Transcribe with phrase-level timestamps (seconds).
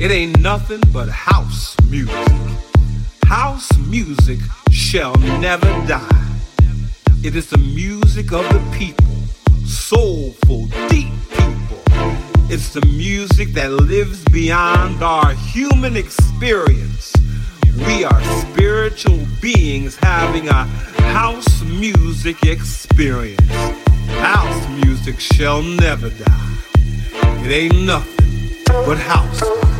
[0.00, 2.32] It ain't nothing but house music.
[3.26, 4.38] House music
[4.70, 6.26] shall never die.
[7.22, 9.14] It is the music of the people,
[9.66, 11.82] soulful, deep people.
[12.48, 17.12] It's the music that lives beyond our human experience.
[17.86, 20.64] We are spiritual beings having a
[21.12, 23.50] house music experience.
[24.16, 26.56] House music shall never die.
[27.44, 29.79] It ain't nothing but house.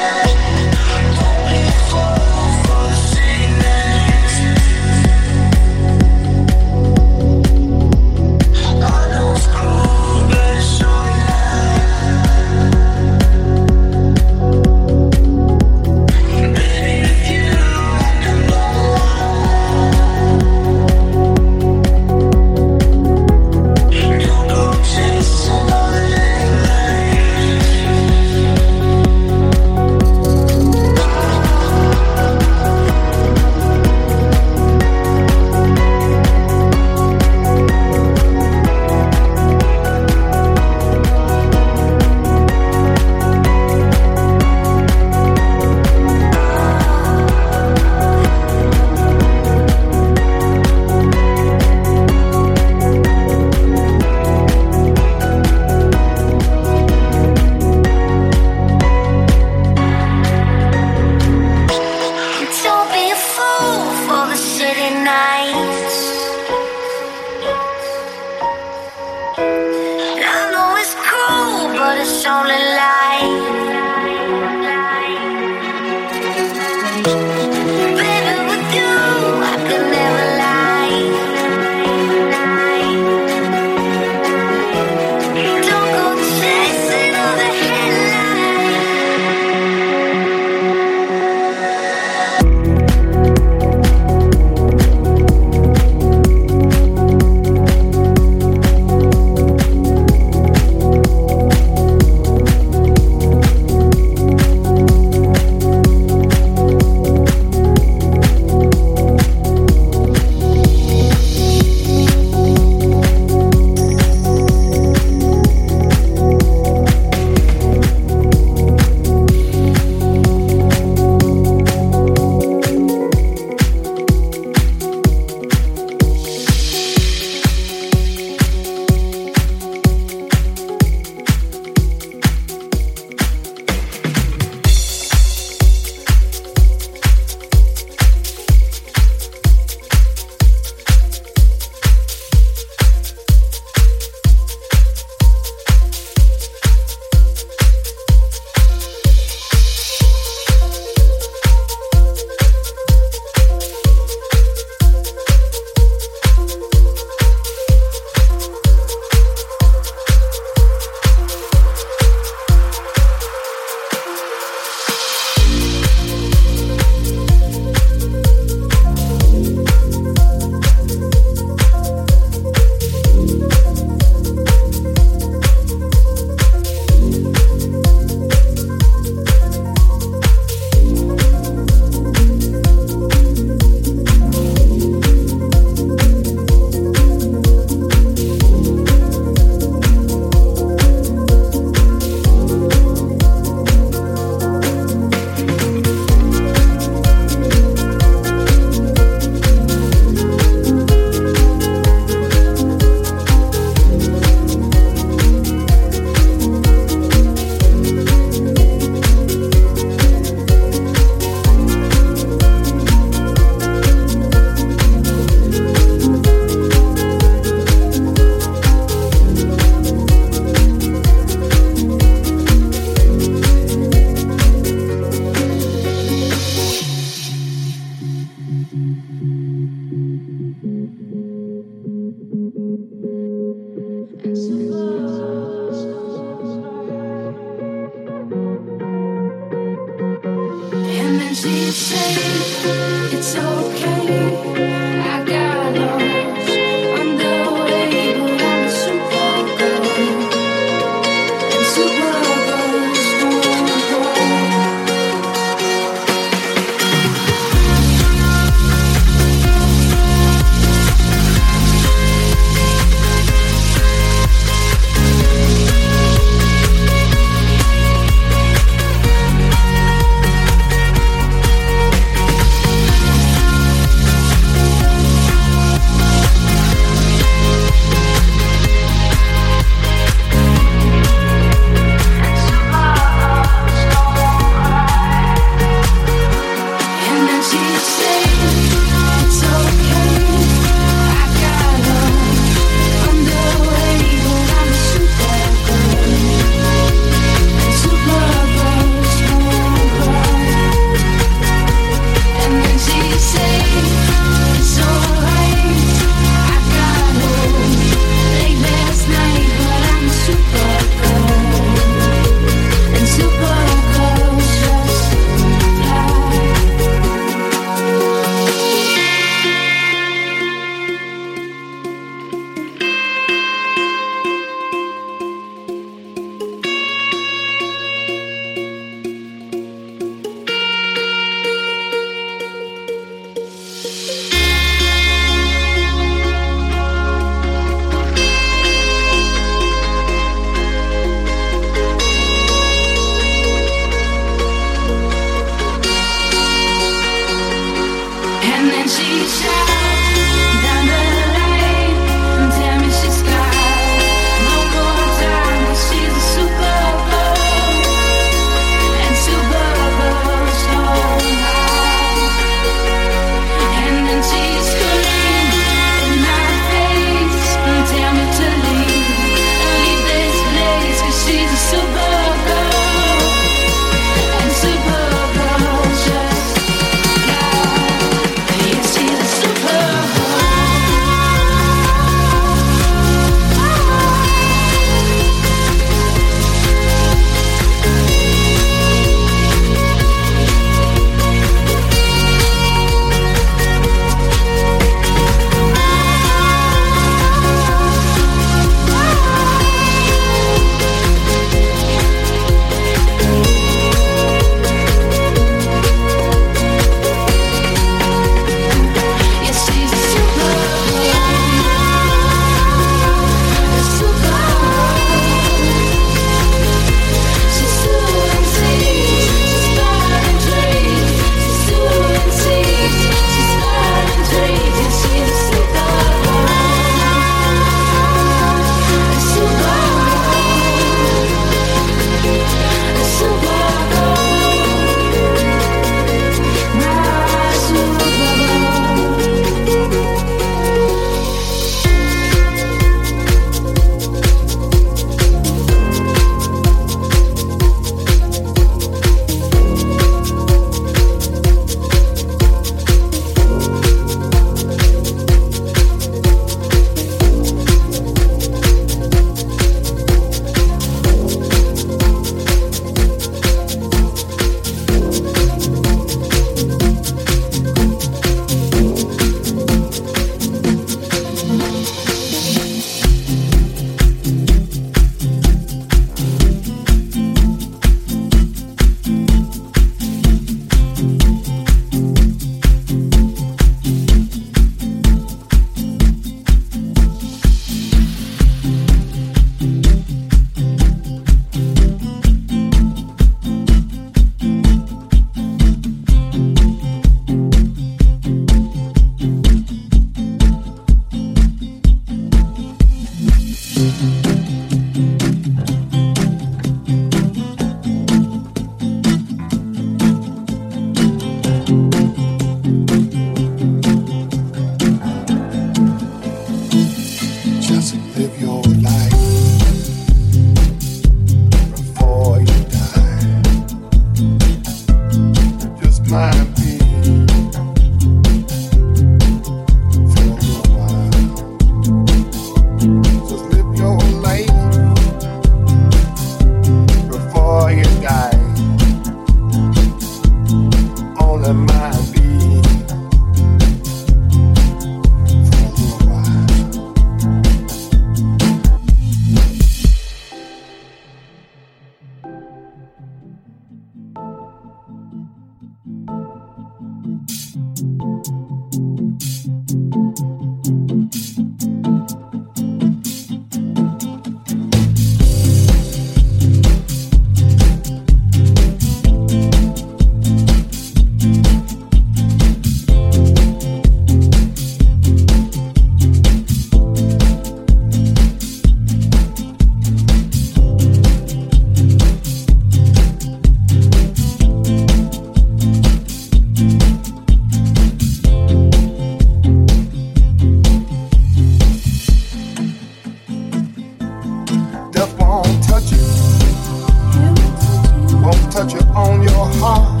[598.56, 600.00] touch it on your heart.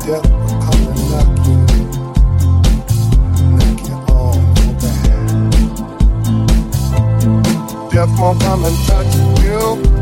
[0.00, 1.58] Death will come and knock you,
[3.52, 5.10] knock you all your back.
[7.90, 9.12] Death won't come and touch
[9.44, 9.95] you.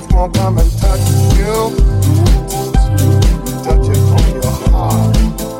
[0.00, 0.98] just won't come and touch
[1.38, 1.70] you.
[3.62, 5.53] Touch it from your heart.